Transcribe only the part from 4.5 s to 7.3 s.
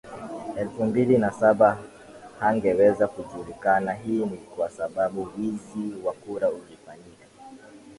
sababu wizi wa kura ulifanyika